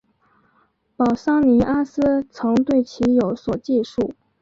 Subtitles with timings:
[0.97, 4.15] 保桑尼阿斯曾对其有所记述。